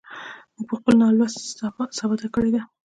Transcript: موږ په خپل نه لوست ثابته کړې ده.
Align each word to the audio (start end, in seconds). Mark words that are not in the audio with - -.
موږ 0.55 0.65
په 0.69 0.75
خپل 0.79 0.93
نه 1.01 1.07
لوست 1.17 1.39
ثابته 1.99 2.27
کړې 2.35 2.49
ده. 2.55 2.61